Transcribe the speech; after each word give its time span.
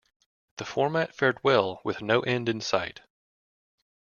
The 0.57 0.65
format 0.65 1.13
fared 1.13 1.37
well 1.43 1.79
with 1.83 2.01
no 2.01 2.21
end 2.21 2.49
in 2.49 2.59
sight. 2.59 3.01